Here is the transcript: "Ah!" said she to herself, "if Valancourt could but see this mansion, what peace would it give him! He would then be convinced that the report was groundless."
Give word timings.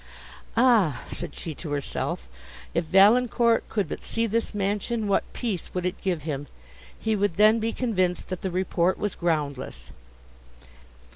"Ah!" 0.57 1.03
said 1.11 1.35
she 1.35 1.53
to 1.53 1.69
herself, 1.69 2.27
"if 2.73 2.85
Valancourt 2.85 3.69
could 3.69 3.87
but 3.87 4.01
see 4.01 4.25
this 4.25 4.55
mansion, 4.55 5.07
what 5.07 5.31
peace 5.31 5.75
would 5.75 5.85
it 5.85 6.01
give 6.01 6.23
him! 6.23 6.47
He 6.99 7.15
would 7.15 7.35
then 7.37 7.59
be 7.59 7.71
convinced 7.71 8.29
that 8.29 8.41
the 8.41 8.49
report 8.49 8.97
was 8.97 9.13
groundless." 9.13 9.91